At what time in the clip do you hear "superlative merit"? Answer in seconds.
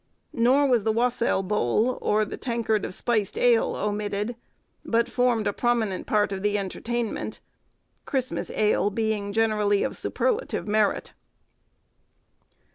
9.95-11.13